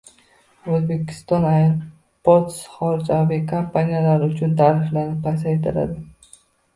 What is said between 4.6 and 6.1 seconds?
tariflarini pasaytiradi